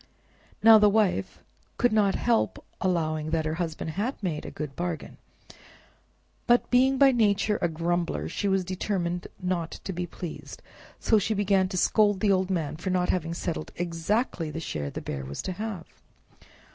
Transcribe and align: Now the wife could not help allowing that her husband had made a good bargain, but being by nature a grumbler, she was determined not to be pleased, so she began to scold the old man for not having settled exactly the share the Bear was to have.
Now 0.63 0.79
the 0.79 0.89
wife 0.89 1.43
could 1.77 1.93
not 1.93 2.15
help 2.15 2.65
allowing 2.81 3.29
that 3.29 3.45
her 3.45 3.53
husband 3.61 3.91
had 3.91 4.15
made 4.23 4.47
a 4.47 4.49
good 4.49 4.75
bargain, 4.75 5.17
but 6.47 6.71
being 6.71 6.97
by 6.97 7.11
nature 7.11 7.59
a 7.61 7.67
grumbler, 7.67 8.27
she 8.27 8.47
was 8.47 8.65
determined 8.65 9.27
not 9.39 9.69
to 9.83 9.93
be 9.93 10.07
pleased, 10.07 10.63
so 10.99 11.19
she 11.19 11.35
began 11.35 11.69
to 11.69 11.77
scold 11.77 12.19
the 12.19 12.31
old 12.31 12.49
man 12.49 12.77
for 12.77 12.89
not 12.89 13.09
having 13.09 13.35
settled 13.35 13.71
exactly 13.75 14.49
the 14.49 14.59
share 14.59 14.89
the 14.89 15.01
Bear 15.01 15.23
was 15.23 15.43
to 15.43 15.51
have. 15.51 15.85